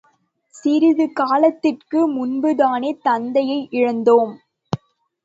சிறிது 0.55 1.05
காலத்துக்கு 1.11 1.99
முன்புதானே 2.07 2.91
தந்தையை 3.03 3.67
இழந்தோம். 3.71 4.33